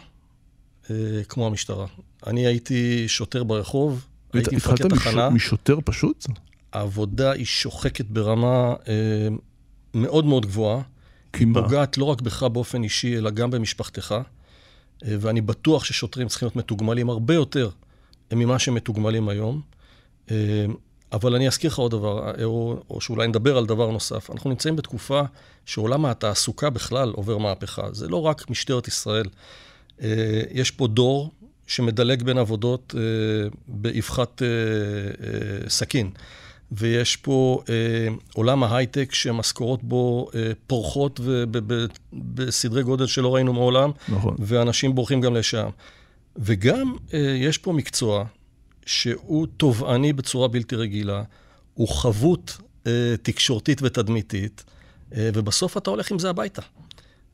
[0.90, 0.96] אה,
[1.30, 1.86] כמו המשטרה.
[2.28, 4.96] אני הייתי שוטר ברחוב, הייתי מפקד תחנה.
[4.96, 6.28] התחלת משוטר פשוט?
[6.74, 8.94] העבודה היא שוחקת ברמה אה,
[9.94, 10.82] מאוד מאוד גבוהה.
[11.40, 14.16] היא פוגעת לא רק בך באופן אישי, אלא גם במשפחתך.
[15.08, 17.70] אה, ואני בטוח ששוטרים צריכים להיות מתוגמלים הרבה יותר
[18.34, 19.62] ממה שהם מתוגמלים היום.
[20.32, 20.66] אה,
[21.12, 24.32] אבל אני אזכיר לך עוד דבר, אה, או, או שאולי נדבר על דבר נוסף.
[24.32, 25.22] אנחנו נמצאים בתקופה
[25.66, 27.94] שעולם התעסוקה בכלל עובר מהפכה.
[27.94, 29.26] זה לא רק משטרת ישראל.
[30.52, 31.32] יש פה דור
[31.68, 32.96] שמדלג בין עבודות
[33.68, 34.42] באבחת
[35.68, 36.12] סכין.
[36.72, 37.76] ויש פה אה,
[38.34, 41.20] עולם ההייטק שמשכורות בו אה, פורחות
[42.14, 44.36] בסדרי גודל שלא ראינו מעולם, נכון.
[44.40, 45.70] ואנשים בורחים גם לשם.
[46.38, 48.26] וגם אה, יש פה מקצוע
[48.86, 51.24] שהוא תובעני בצורה בלתי רגילה,
[51.74, 52.58] הוא חבות
[52.88, 54.64] אה, תקשורתית ותדמיתית,
[55.16, 56.62] אה, ובסוף אתה הולך עם זה הביתה.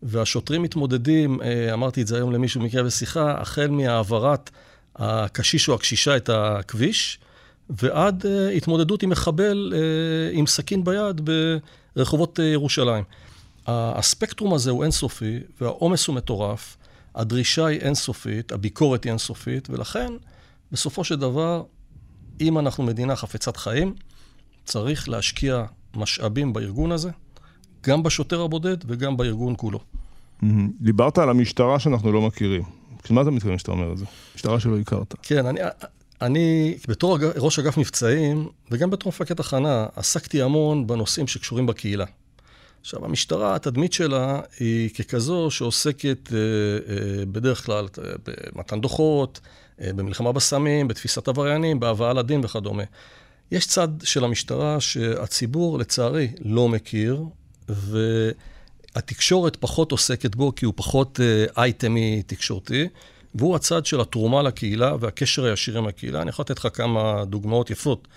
[0.04, 4.50] והשוטרים מתמודדים, אה, אמרתי את זה היום למישהו מקרה בשיחה, החל מהעברת
[4.96, 7.20] הקשיש או הקשישה את הכביש,
[7.70, 11.30] ועד uh, התמודדות עם מחבל uh, עם סכין ביד
[11.96, 13.04] ברחובות uh, ירושלים.
[13.68, 16.78] הספקטרום הזה הוא אינסופי, והעומס הוא מטורף,
[17.16, 20.14] הדרישה היא אינסופית, הביקורת היא אינסופית, ולכן,
[20.72, 21.64] בסופו של דבר,
[22.42, 23.94] אם אנחנו מדינה חפצת חיים,
[24.66, 27.10] צריך להשקיע משאבים בארגון הזה,
[27.84, 29.80] גם בשוטר הבודד וגם בארגון כולו.
[30.82, 32.64] דיברת על המשטרה שאנחנו לא מכירים.
[33.10, 34.06] מה אתה מתכוון שאתה אומר את זה?
[34.36, 35.16] משטרה שלא הכרת.
[35.22, 35.60] כן, אני,
[36.22, 42.06] אני בתור ראש אגף מבצעים, וגם בתור מפקד תחנה, עסקתי המון בנושאים שקשורים בקהילה.
[42.82, 48.12] עכשיו, המשטרה, התדמית שלה היא ככזו שעוסקת אה, אה, בדרך כלל אה,
[48.54, 49.40] במתן דוחות,
[49.80, 52.84] במלחמה בסמים, בתפיסת עבריינים, בהבאה לדין וכדומה.
[53.52, 57.24] יש צד של המשטרה שהציבור, לצערי, לא מכיר,
[58.96, 61.20] והתקשורת פחות עוסקת בו כי הוא פחות
[61.58, 62.88] אייטמי תקשורתי,
[63.38, 66.22] והוא הצד של התרומה לקהילה והקשר הישיר עם הקהילה.
[66.22, 68.08] אני יכול לתת לך כמה דוגמאות יפות.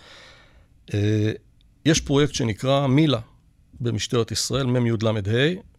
[0.95, 1.33] אה,
[1.87, 3.19] יש פרויקט שנקרא מילה
[3.81, 5.11] במשטרת ישראל, מ"י"לה,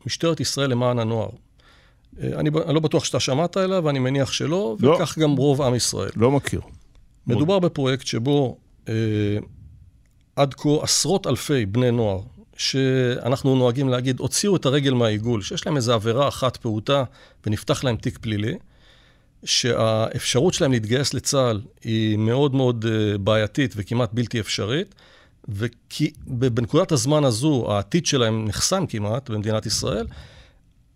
[0.06, 1.30] משטרת ישראל למען הנוער.
[2.22, 4.90] אה, אני, אני לא בטוח שאתה שמעת עליו, ואני מניח שלא, לא.
[4.90, 6.12] וכך גם רוב עם ישראל.
[6.16, 6.62] לא מכיר.
[7.28, 8.58] מדובר בפרויקט שבו
[8.90, 8.94] אה,
[10.36, 12.20] עד כה עשרות אלפי בני נוער,
[12.58, 17.04] שאנחנו נוהגים להגיד, הוציאו את הרגל מהעיגול, שיש להם איזו עבירה אחת פעוטה
[17.46, 18.58] ונפתח להם תיק פלילי,
[19.44, 24.96] שהאפשרות שלהם להתגייס לצה"ל היא מאוד מאוד אה, בעייתית וכמעט בלתי אפשרית,
[26.28, 30.08] ובנקודת הזמן הזו העתיד שלהם נחסם כמעט במדינת ישראל.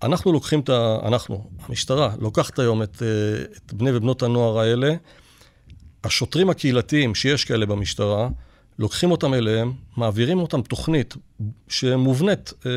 [0.04, 0.98] אנחנו לוקחים את ה...
[1.06, 4.96] אנחנו, המשטרה, לוקחת היום את, אה, את בני ובנות הנוער האלה,
[6.04, 8.30] השוטרים הקהילתיים, שיש כאלה במשטרה,
[8.80, 11.16] לוקחים אותם אליהם, מעבירים אותם תוכנית
[11.68, 12.72] שמובנית אה,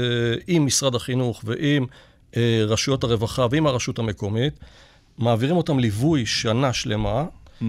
[0.47, 1.87] עם משרד החינוך ועם
[2.37, 4.55] אה, רשויות הרווחה ועם הרשות המקומית,
[5.19, 7.65] מעבירים אותם ליווי שנה שלמה, mm-hmm.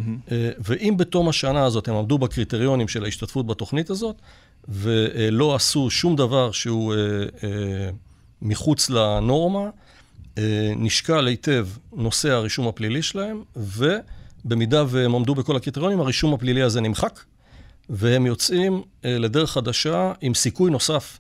[0.59, 4.15] ואם בתום השנה הזאת הם עמדו בקריטריונים של ההשתתפות בתוכנית הזאת,
[4.67, 6.99] ולא עשו שום דבר שהוא אה,
[7.43, 7.89] אה,
[8.41, 9.69] מחוץ לנורמה,
[10.75, 17.19] נשקל היטב נושא הרישום הפלילי שלהם, ובמידה והם עמדו בכל הקריטריונים, הרישום הפלילי הזה נמחק,
[17.89, 21.19] והם יוצאים לדרך חדשה עם סיכוי נוסף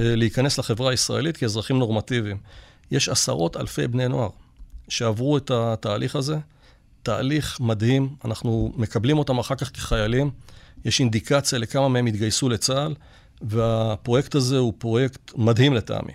[0.00, 2.36] להיכנס לחברה הישראלית כאזרחים נורמטיביים.
[2.90, 4.28] יש עשרות אלפי בני נוער
[4.88, 6.36] שעברו את התהליך הזה,
[7.02, 10.30] תהליך מדהים, אנחנו מקבלים אותם אחר כך כחיילים,
[10.84, 12.94] יש אינדיקציה לכמה מהם התגייסו לצה"ל,
[13.42, 16.12] והפרויקט הזה הוא פרויקט מדהים לטעמי.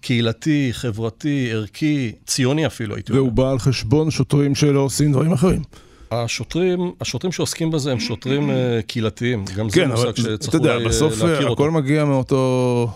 [0.00, 3.22] קהילתי, חברתי, ערכי, ציוני אפילו, הייתי אומר.
[3.22, 5.62] והוא בא על חשבון שוטרים שלא עושים דברים אחרים.
[6.10, 8.54] השוטרים, השוטרים שעוסקים בזה הם שוטרים uh,
[8.86, 10.48] קהילתיים, גם זה כן, מושג שצריך אולי להכיר אותו.
[10.48, 12.90] אתה יודע, בסוף הכל מגיע מאותו...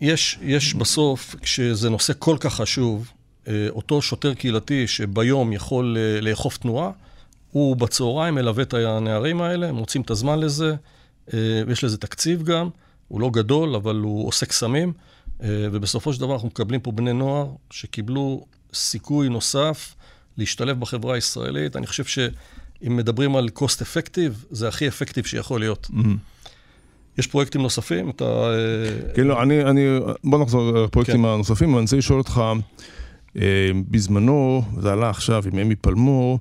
[0.00, 3.10] יש, יש בסוף, כשזה נושא כל כך חשוב,
[3.70, 6.90] אותו שוטר קהילתי שביום יכול uh, לאכוף תנועה,
[7.52, 10.74] הוא בצהריים מלווה את הנערים האלה, מוצאים את הזמן לזה,
[11.28, 11.32] uh,
[11.68, 12.68] יש לזה תקציב גם,
[13.08, 14.92] הוא לא גדול, אבל הוא עוסק סמים.
[15.42, 19.94] אה, ובסופו של דבר אנחנו מקבלים פה בני נוער שקיבלו סיכוי נוסף
[20.36, 21.76] להשתלב בחברה הישראלית.
[21.76, 25.90] אני חושב שאם מדברים על cost effective, זה הכי אפקטיב שיכול להיות.
[25.90, 26.48] Mm-hmm.
[27.18, 28.10] יש פרויקטים נוספים?
[28.10, 28.24] אתה...
[28.24, 31.28] אה, לא, אני, אני, בוא נחזור לפרויקטים כן.
[31.28, 32.52] הנוספים, אני רוצה לשאול אותך, אה,
[33.88, 36.38] בזמנו, זה עלה עכשיו עם אמי פלמור,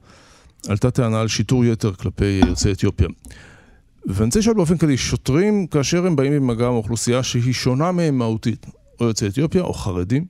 [0.67, 3.07] עלתה טענה על שיטור יתר כלפי יוצאי אתיופיה.
[4.05, 8.17] ואני רוצה לשאול באופן כללי, שוטרים, כאשר הם באים במגע עם אוכלוסייה שהיא שונה מהם
[8.17, 8.65] מהותית,
[8.99, 10.25] או יוצאי אתיופיה או חרדים.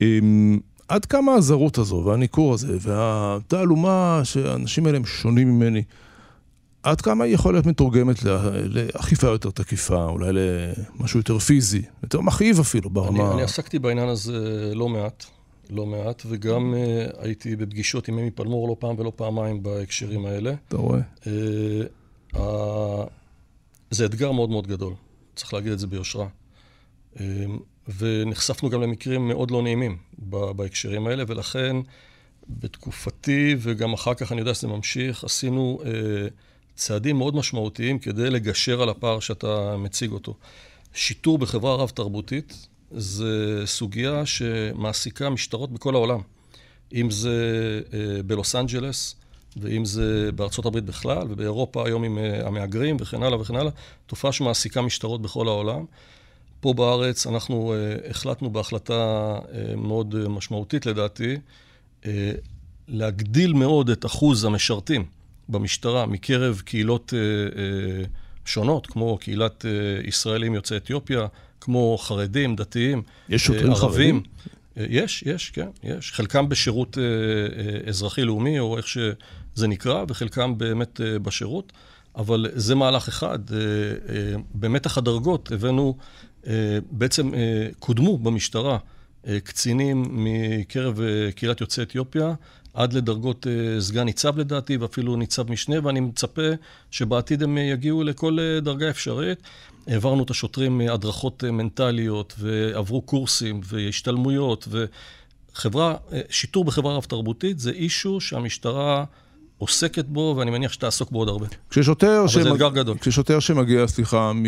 [0.00, 5.82] עם, עד כמה הזרות הזו והניכור הזה והתעלומה שהאנשים האלה הם שונים ממני,
[6.82, 8.22] עד כמה היא יכולה להיות מתורגמת
[8.64, 13.24] לאכיפה יותר תקיפה, אולי למשהו יותר פיזי, יותר מכאיב אפילו ברמה...
[13.24, 15.24] אני, אני עסקתי בעניין הזה לא מעט,
[15.70, 20.54] לא מעט, וגם uh, הייתי בפגישות עם אמי פלמור לא פעם ולא פעמיים בהקשרים האלה.
[20.68, 21.00] אתה רואה?
[21.20, 21.26] Uh,
[22.34, 22.40] uh,
[23.90, 24.94] זה אתגר מאוד מאוד גדול,
[25.34, 26.26] צריך להגיד את זה ביושרה.
[27.20, 27.58] אמ,
[27.98, 29.96] ונחשפנו גם למקרים מאוד לא נעימים
[30.56, 31.76] בהקשרים האלה, ולכן
[32.48, 35.90] בתקופתי, וגם אחר כך אני יודע שזה ממשיך, עשינו אה,
[36.74, 40.34] צעדים מאוד משמעותיים כדי לגשר על הפער שאתה מציג אותו.
[40.94, 46.20] שיטור בחברה רב-תרבותית זה סוגיה שמעסיקה משטרות בכל העולם.
[46.94, 47.30] אם זה
[47.92, 49.16] אה, בלוס אנג'לס,
[49.56, 53.72] ואם זה בארצות הברית בכלל, ובאירופה היום עם אה, המהגרים וכן הלאה וכן הלאה,
[54.06, 55.84] תופעה שמעסיקה משטרות בכל העולם.
[56.60, 59.38] פה בארץ אנחנו uh, החלטנו בהחלטה
[59.76, 61.36] מאוד משמעותית לדעתי,
[62.88, 65.04] להגדיל מאוד את אחוז המשרתים
[65.48, 67.12] במשטרה מקרב קהילות
[68.44, 69.64] שונות, כמו קהילת
[70.04, 71.26] ישראלים יוצאי אתיופיה,
[71.60, 74.22] כמו חרדים, דתיים, יש שוטרים uh, ערבים.
[74.22, 76.12] Uh, יש, יש, כן, יש.
[76.12, 81.72] חלקם בשירות uh, אזרחי-לאומי, או איך שזה נקרא, וחלקם באמת בשירות.
[82.16, 83.38] אבל זה מהלך אחד.
[84.54, 85.96] במתח הדרגות הבאנו,
[86.90, 87.30] בעצם
[87.78, 88.78] קודמו במשטרה
[89.44, 91.00] קצינים מקרב
[91.34, 92.34] קהילת יוצאי אתיופיה,
[92.74, 93.46] עד לדרגות
[93.80, 96.42] סגן ניצב לדעתי, ואפילו ניצב משנה, ואני מצפה
[96.90, 99.38] שבעתיד הם יגיעו לכל דרגה אפשרית.
[99.86, 105.94] העברנו את השוטרים הדרכות מנטליות, ועברו קורסים והשתלמויות, וחברה,
[106.30, 109.04] שיטור בחברה רב-תרבותית זה אישו שהמשטרה
[109.58, 111.46] עוסקת בו, ואני מניח שתעסוק בו עוד הרבה.
[111.70, 112.58] כששוטר, אבל שמג...
[112.58, 112.98] זה גדול.
[112.98, 114.44] כששוטר שמגיע, סליחה, מ...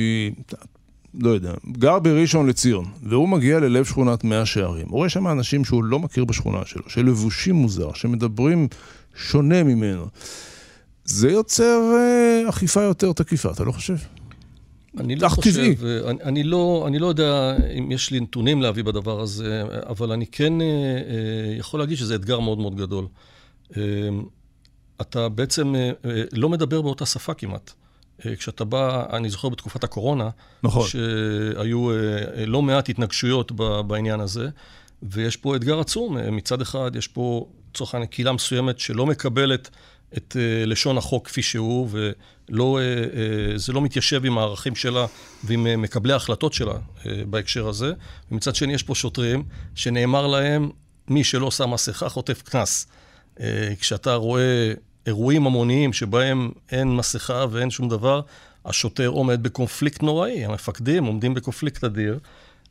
[1.20, 4.86] לא יודע, גר בראשון לציון, והוא מגיע ללב שכונת מאה שערים.
[4.88, 8.68] הוא רואה שם אנשים שהוא לא מכיר בשכונה שלו, שלבושים מוזר, שמדברים
[9.16, 10.06] שונה ממנו.
[11.04, 13.96] זה יוצר אה, אכיפה יותר תקיפה, אתה לא חושב?
[14.98, 15.98] אני לא חושב, טבעי.
[16.10, 20.26] אני, אני, לא, אני לא יודע אם יש לי נתונים להביא בדבר הזה, אבל אני
[20.26, 23.06] כן אה, אה, יכול להגיד שזה אתגר מאוד מאוד גדול.
[23.76, 23.82] אה,
[25.00, 27.72] אתה בעצם אה, אה, לא מדבר באותה שפה כמעט.
[28.26, 30.30] אה, כשאתה בא, אני זוכר בתקופת הקורונה,
[30.62, 30.88] נכון.
[30.88, 31.96] שהיו אה,
[32.36, 34.48] אה, לא מעט התנגשויות ב- בעניין הזה,
[35.02, 36.18] ויש פה אתגר עצום.
[36.18, 39.70] אה, מצד אחד, יש פה, לצורך העניין, קהילה מסוימת שלא מקבלת
[40.16, 45.06] את אה, לשון החוק כפי שהוא, ולא, אה, אה, זה לא מתיישב עם הערכים שלה
[45.44, 46.74] ועם מקבלי ההחלטות שלה
[47.30, 47.92] בהקשר הזה.
[48.32, 49.42] ומצד שני, יש פה שוטרים
[49.74, 50.70] שנאמר להם,
[51.08, 52.86] מי שלא שם מסכה חוטף קנס.
[53.80, 54.72] כשאתה רואה
[55.06, 58.20] אירועים המוניים שבהם אין מסכה ואין שום דבר,
[58.66, 62.18] השוטר עומד בקונפליקט נוראי, המפקדים עומדים בקונפליקט אדיר.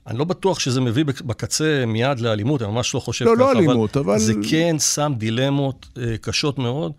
[0.07, 3.43] אני לא בטוח שזה מביא בק- בקצה מיד לאלימות, אני ממש לא חושב לא, ככה.
[3.43, 6.91] לא אלימות, אבל- זה כן שם דילמות אה, קשות מאוד.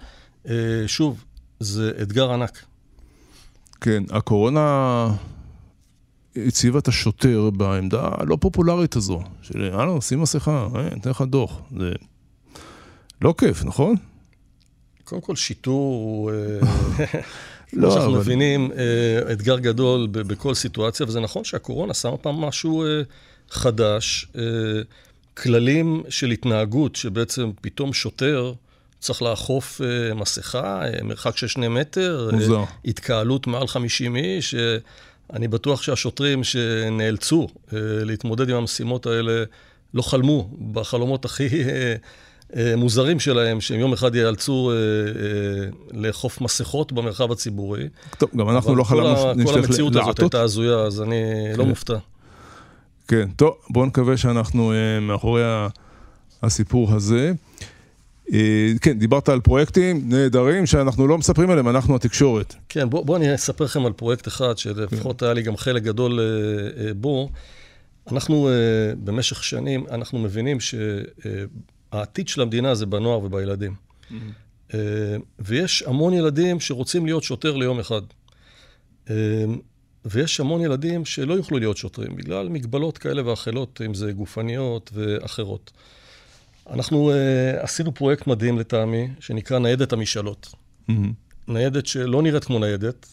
[0.48, 0.54] אה,
[0.86, 1.24] שוב,
[1.60, 2.64] זה אתגר ענק.
[3.80, 5.08] כן, הקורונה
[6.36, 11.60] הציבה את השוטר בעמדה הלא פופולרית הזו, של הלו, שים מסכה, אה, ניתן לך דוח.
[11.78, 11.92] זה
[13.22, 13.94] לא כיף, נכון?
[15.04, 16.36] קודם כל, שיטור הוא, אה,
[17.72, 22.34] לא, כמו שאנחנו אבל- מבינים, אה, אתגר גדול בכל סיטואציה, וזה נכון שהקורונה שמה פעם
[22.36, 22.84] משהו
[23.50, 24.26] חדש,
[25.34, 28.52] כללים של התנהגות, שבעצם פתאום שוטר
[29.02, 32.64] צריך לאכוף אה, מסכה, אה, מרחק של שני מטר, אה, מוזר.
[32.84, 34.54] התקהלות מעל 50 איש.
[34.54, 34.76] אה,
[35.32, 39.44] אני בטוח שהשוטרים שנאלצו אה, להתמודד עם המשימות האלה
[39.94, 41.94] לא חלמו בחלומות הכי אה,
[42.56, 45.68] אה, מוזרים שלהם, שהם יום אחד ייאלצו אה, אה,
[46.00, 47.88] לאכוף מסכות במרחב הציבורי.
[48.18, 50.20] טוב, גם אנחנו לא כל חלמנו ה- כל שנצטרך המציאות הזאת לעטות.
[50.34, 51.22] הייתה הזויה, אז אני
[51.56, 51.68] לא כן.
[51.68, 51.96] מופתע.
[53.08, 55.42] כן, טוב, בואו נקווה שאנחנו אה, מאחורי
[56.42, 57.32] הסיפור הזה.
[58.32, 62.54] אה, כן, דיברת על פרויקטים נהדרים שאנחנו לא מספרים עליהם, אנחנו התקשורת.
[62.68, 66.20] כן, בואו בוא אני אספר לכם על פרויקט אחד, שלפחות היה לי גם חלק גדול
[66.20, 66.24] אה,
[66.86, 67.30] אה, בו.
[68.12, 68.52] אנחנו אה,
[69.04, 73.74] במשך שנים, אנחנו מבינים שהעתיד של המדינה זה בנוער ובילדים.
[74.74, 78.02] אה, ויש המון ילדים שרוצים להיות שוטר ליום אחד.
[79.10, 79.44] אה,
[80.04, 85.70] ויש המון ילדים שלא יוכלו להיות שוטרים, בגלל מגבלות כאלה ואחרות, אם זה גופניות ואחרות.
[86.70, 87.14] אנחנו uh,
[87.62, 90.54] עשינו פרויקט מדהים לטעמי, שנקרא ניידת המשאלות.
[91.48, 93.06] ניידת שלא נראית כמו ניידת,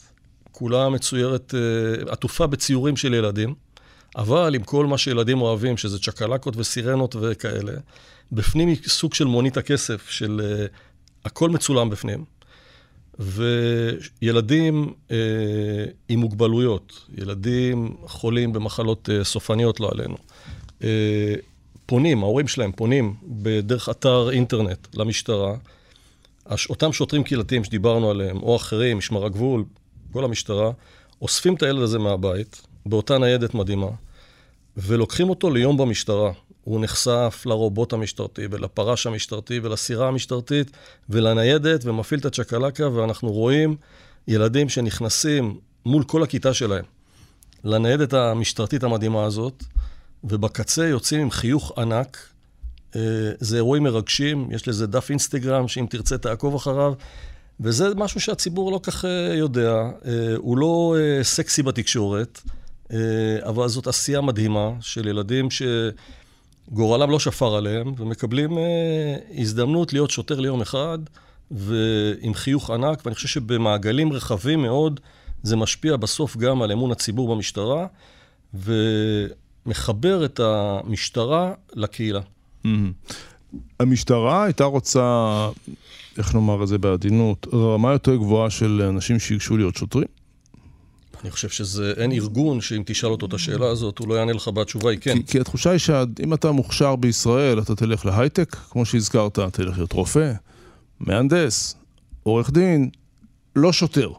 [0.52, 3.54] כולה מצוירת, uh, עטופה בציורים של ילדים,
[4.16, 7.74] אבל עם כל מה שילדים אוהבים, שזה צ'קלקות וסירנות וכאלה,
[8.32, 10.78] בפנים היא סוג של מונית הכסף, של uh,
[11.26, 12.26] הכל מצולם בפנים.
[13.20, 15.18] וילדים אה,
[16.10, 20.16] עם מוגבלויות, ילדים חולים במחלות אה, סופניות, לא עלינו,
[20.84, 21.36] אה,
[21.90, 25.56] פונים, ההורים שלהם פונים בדרך אתר אינטרנט למשטרה,
[26.70, 29.64] אותם שוטרים קהילתיים שדיברנו עליהם, או אחרים, משמר הגבול,
[30.14, 30.72] כל המשטרה,
[31.22, 33.88] אוספים את הילד הזה מהבית, באותה ניידת מדהימה,
[34.78, 36.32] ולוקחים אותו ליום במשטרה.
[36.64, 40.72] הוא נחשף לרובוט המשטרתי ולפרש המשטרתי ולסירה המשטרתית
[41.10, 43.76] ולניידת ומפעיל את הצ'קלקה, ואנחנו רואים
[44.28, 46.86] ילדים שנכנסים מול כל הכיתה שלהם
[47.64, 49.64] לניידת המשטרתית המדהימה הזאת,
[50.24, 52.18] ובקצה יוצאים עם חיוך ענק.
[52.96, 53.02] אה,
[53.40, 56.94] זה אירועים מרגשים, יש לזה דף אינסטגרם, שאם תרצה תעקוב אחריו,
[57.60, 59.74] וזה משהו שהציבור לא כך אה, יודע.
[60.06, 62.42] אה, הוא לא סקסי בתקשורת,
[63.42, 65.48] אבל זאת עשייה מדהימה של ילדים
[66.72, 68.58] שגורלם לא שפר עליהם, ומקבלים
[69.38, 71.00] הזדמנות להיות שוטר ליום אחד,
[71.52, 75.00] ועם חיוך ענק, ואני חושב שבמעגלים רחבים מאוד,
[75.44, 77.88] זה משפיע בסוף גם על אמון הציבור במשטרה,
[79.70, 82.20] ומחבר את המשטרה לקהילה.
[83.80, 85.50] המשטרה הייתה רוצה,
[86.18, 90.08] איך נאמר את זה בעדינות, רמה יותר גבוהה של אנשים שיגשו להיות שוטרים?
[91.24, 94.48] אני חושב שזה, אין ארגון שאם תשאל אותו את השאלה הזאת, הוא לא יענה לך
[94.48, 95.18] בתשובה היא כן.
[95.18, 99.94] כי, כי התחושה היא שאם אתה מוכשר בישראל, אתה תלך להייטק, כמו שהזכרת, תלך להיות
[99.94, 100.34] רופא,
[101.00, 101.76] מהנדס,
[102.24, 102.90] עורך דין,
[103.56, 104.12] לא שוטר.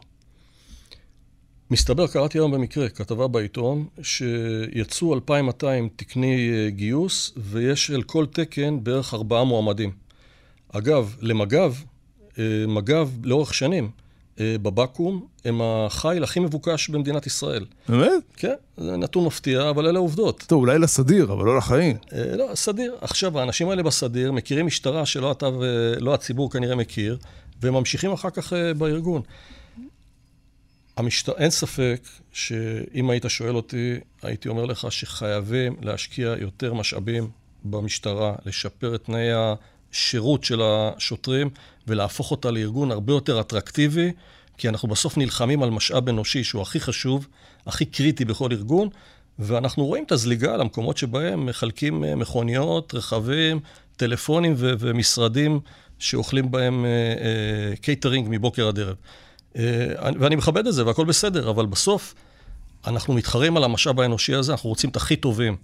[1.71, 8.83] מסתבר, קראתי היום במקרה, כתבה בעיתון, שיצאו 2,200 תקני אה, גיוס, ויש על כל תקן
[8.83, 9.91] בערך ארבעה מועמדים.
[10.73, 11.73] אגב, למג"ב,
[12.39, 13.89] אה, מג"ב לאורך שנים,
[14.39, 17.65] אה, בבקו"ם, הם החיל הכי מבוקש במדינת ישראל.
[17.89, 18.23] באמת?
[18.35, 20.43] כן, זה נתון מפתיע, אבל אלה עובדות.
[20.47, 21.97] טוב, אולי לסדיר, אבל לא לחיים.
[22.37, 22.95] לא, סדיר.
[23.01, 27.17] עכשיו, האנשים האלה בסדיר מכירים משטרה שלא אתה ולא הציבור כנראה מכיר,
[27.61, 29.21] והם ממשיכים אחר כך בארגון.
[30.97, 31.29] המשט...
[31.29, 37.29] אין ספק שאם היית שואל אותי, הייתי אומר לך שחייבים להשקיע יותר משאבים
[37.63, 41.49] במשטרה, לשפר את תנאי השירות של השוטרים
[41.87, 44.11] ולהפוך אותה לארגון הרבה יותר אטרקטיבי,
[44.57, 47.27] כי אנחנו בסוף נלחמים על משאב אנושי שהוא הכי חשוב,
[47.65, 48.89] הכי קריטי בכל ארגון,
[49.39, 53.59] ואנחנו רואים את הזליגה למקומות שבהם מחלקים אה, מכוניות, רכבים,
[53.97, 55.59] טלפונים ו- ומשרדים
[55.99, 56.85] שאוכלים בהם
[57.81, 58.95] קייטרינג אה, אה, מבוקר עד ערב.
[59.55, 59.63] אה,
[60.19, 62.15] ואני מכבד את זה והכל בסדר, אבל בסוף
[62.87, 65.55] אנחנו מתחרים על המשאב האנושי הזה, אנחנו רוצים את הכי טובים,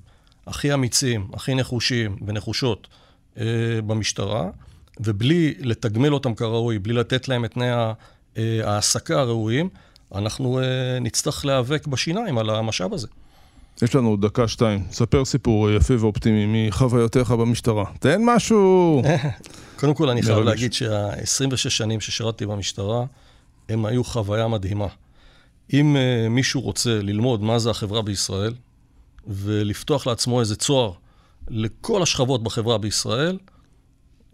[0.48, 2.88] הכי אמיצים, הכי נחושים ונחושות
[3.38, 3.46] אה,
[3.88, 4.50] במשטרה,
[5.00, 7.94] ובלי לתגמל אותם כראוי, בלי לתת להם את תנאי אה,
[8.64, 9.70] ההעסקה הראויים,
[10.16, 10.60] אנחנו
[11.02, 13.08] נצטרך להיאבק בשיניים על המשאב הזה.
[13.82, 14.84] יש לנו דקה-שתיים.
[14.92, 17.86] ספר סיפור יפה ואופטימי מחוויותיך במשטרה.
[18.00, 19.02] תן משהו!
[19.80, 23.06] קודם כל, אני חייב להגיד שה-26 שנים ששירתתי במשטרה,
[23.70, 24.88] הם היו חוויה מדהימה.
[25.74, 28.54] אם uh, מישהו רוצה ללמוד מה זה החברה בישראל,
[29.28, 30.92] ולפתוח לעצמו איזה צוהר
[31.48, 33.38] לכל השכבות בחברה בישראל,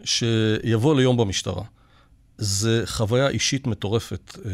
[0.03, 1.63] שיבוא ליום במשטרה.
[2.37, 4.37] זה חוויה אישית מטורפת.
[4.37, 4.47] Uh,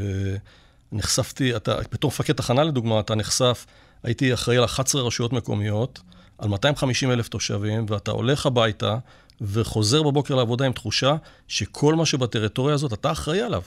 [0.92, 3.66] נחשפתי, אתה, בתור מפקד תחנה לדוגמה, אתה נחשף,
[4.04, 6.00] הייתי אחראי על 11 רשויות מקומיות,
[6.38, 8.98] על 250 אלף תושבים, ואתה הולך הביתה
[9.42, 11.16] וחוזר בבוקר לעבודה עם תחושה
[11.48, 13.62] שכל מה שבטריטוריה הזאת, אתה אחראי עליו.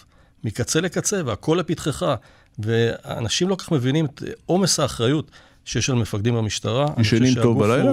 [0.44, 2.14] מקצה לקצה, והכל לפתחך.
[2.58, 5.30] ואנשים לא כך מבינים את עומס האחריות
[5.64, 6.86] שיש על מפקדים במשטרה.
[6.98, 7.92] ישנים טוב בלילה?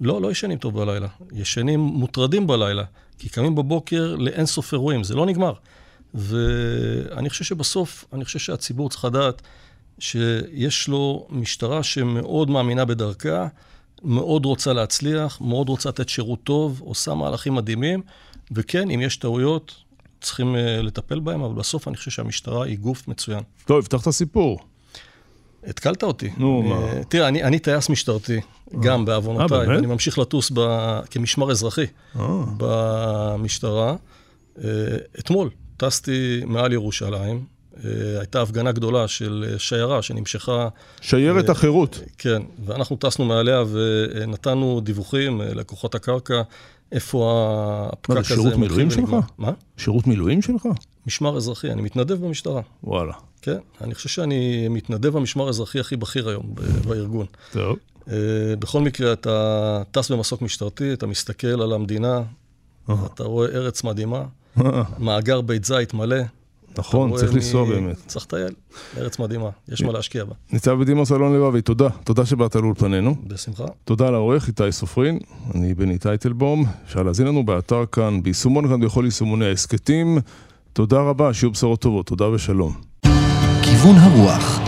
[0.00, 1.08] לא, לא ישנים טוב בלילה.
[1.32, 2.84] ישנים מוטרדים בלילה,
[3.18, 5.52] כי קמים בבוקר לאין סוף אירועים, זה לא נגמר.
[6.14, 9.42] ואני חושב שבסוף, אני חושב שהציבור צריך לדעת
[9.98, 13.46] שיש לו משטרה שמאוד מאמינה בדרכה,
[14.02, 18.02] מאוד רוצה להצליח, מאוד רוצה לתת שירות טוב, עושה מהלכים מדהימים,
[18.52, 19.74] וכן, אם יש טעויות,
[20.20, 23.40] צריכים אה, לטפל בהם, אבל בסוף אני חושב שהמשטרה היא גוף מצוין.
[23.64, 24.60] טוב, הבטחת סיפור.
[25.66, 26.30] התקלת אותי.
[26.36, 26.76] נו, מה?
[26.76, 28.40] אה, תראה, אני, אני טייס משטרתי,
[28.80, 30.60] גם בעוונותיי, ואני ממשיך לטוס ב,
[31.10, 31.86] כמשמר אזרחי
[32.56, 33.96] במשטרה.
[34.64, 34.70] אה,
[35.18, 37.44] אתמול טסתי מעל ירושלים,
[38.18, 40.68] הייתה הפגנה גדולה של שיירה שנמשכה...
[41.00, 42.00] שיירת החירות.
[42.18, 46.42] כן, ואנחנו טסנו מעליה ונתנו דיווחים לכוחות הקרקע
[46.92, 49.16] איפה הפקק הזה שירות מילואים שלך?
[49.38, 49.52] מה?
[49.76, 50.68] שירות מילואים שלך?
[51.06, 52.62] משמר אזרחי, אני מתנדב במשטרה.
[52.84, 53.12] וואלה.
[53.42, 56.54] כן, אני חושב שאני מתנדב במשמר האזרחי הכי בכיר היום
[56.88, 57.26] בארגון.
[57.52, 57.76] טוב.
[58.06, 58.08] Uh,
[58.58, 62.22] בכל מקרה, אתה טס במסוק משטרתי, אתה מסתכל על המדינה,
[62.90, 64.24] אתה רואה ארץ מדהימה,
[64.98, 66.16] מאגר בית זית מלא,
[66.78, 67.96] נכון, צריך לנסוע באמת.
[68.06, 68.52] צריך לטייל,
[68.98, 70.34] ארץ מדהימה, יש מה להשקיע בה.
[70.52, 71.88] ניצב בדימוס אלון לבבי, תודה.
[72.04, 73.14] תודה שבאת לאולפנינו.
[73.26, 73.64] בשמחה.
[73.84, 75.18] תודה לעורך איתי סופרין,
[75.54, 76.64] אני בני טייטלבום.
[76.86, 80.18] אפשר להזין לנו באתר כאן, ביישומון כאן בכל יישומוני ההסכתים.
[80.72, 82.72] תודה רבה, שיהיו בשורות טובות, תודה ושלום.
[83.62, 84.65] כיוון הרוח